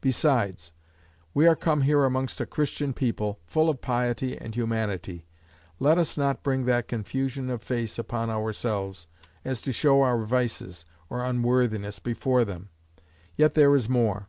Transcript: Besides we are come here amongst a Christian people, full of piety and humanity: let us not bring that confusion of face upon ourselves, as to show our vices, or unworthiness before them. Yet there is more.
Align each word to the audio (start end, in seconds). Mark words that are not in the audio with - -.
Besides 0.00 0.72
we 1.34 1.46
are 1.46 1.54
come 1.54 1.82
here 1.82 2.06
amongst 2.06 2.40
a 2.40 2.46
Christian 2.46 2.94
people, 2.94 3.40
full 3.44 3.68
of 3.68 3.82
piety 3.82 4.38
and 4.38 4.54
humanity: 4.54 5.26
let 5.78 5.98
us 5.98 6.16
not 6.16 6.42
bring 6.42 6.64
that 6.64 6.88
confusion 6.88 7.50
of 7.50 7.62
face 7.62 7.98
upon 7.98 8.30
ourselves, 8.30 9.06
as 9.44 9.60
to 9.60 9.70
show 9.70 10.00
our 10.00 10.24
vices, 10.24 10.86
or 11.10 11.22
unworthiness 11.22 11.98
before 11.98 12.42
them. 12.42 12.70
Yet 13.36 13.52
there 13.52 13.74
is 13.74 13.86
more. 13.86 14.28